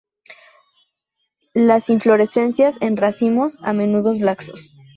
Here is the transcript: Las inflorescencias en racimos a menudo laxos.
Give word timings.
Las 1.53 1.91
inflorescencias 1.91 2.77
en 2.81 2.97
racimos 2.97 3.59
a 3.61 3.71
menudo 3.71 4.11
laxos. 4.19 4.73